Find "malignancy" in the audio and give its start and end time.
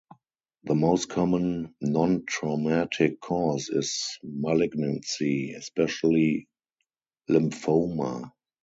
4.23-5.51